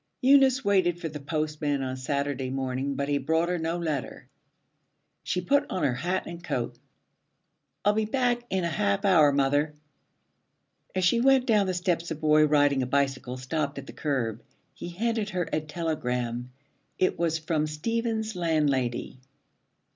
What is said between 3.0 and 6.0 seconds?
he brought her no letter. She put on her